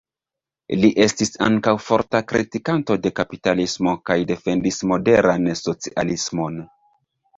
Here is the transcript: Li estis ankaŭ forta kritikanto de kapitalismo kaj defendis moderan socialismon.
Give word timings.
Li 0.83 0.87
estis 1.03 1.31
ankaŭ 1.47 1.73
forta 1.89 2.21
kritikanto 2.31 2.97
de 3.03 3.11
kapitalismo 3.19 3.95
kaj 4.11 4.19
defendis 4.33 4.81
moderan 4.93 5.49
socialismon. 5.65 6.59